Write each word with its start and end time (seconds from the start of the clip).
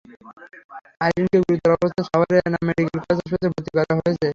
আইরিনকে 1.01 1.37
গুরুতর 1.41 1.71
অবস্থায় 1.77 2.07
সাভারের 2.09 2.39
এনাম 2.41 2.63
মেডিকেল 2.67 2.97
কলেজ 3.01 3.17
হাসপাতালে 3.17 3.49
ভর্তি 3.53 3.69
করা 3.73 3.93
হয়েছে। 3.97 4.27